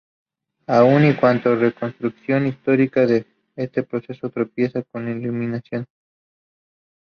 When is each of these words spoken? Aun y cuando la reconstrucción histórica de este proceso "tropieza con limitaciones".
Aun 0.65 1.05
y 1.05 1.15
cuando 1.15 1.53
la 1.53 1.61
reconstrucción 1.61 2.47
histórica 2.47 3.05
de 3.05 3.27
este 3.55 3.83
proceso 3.83 4.31
"tropieza 4.31 4.81
con 4.81 5.05
limitaciones". 5.05 5.89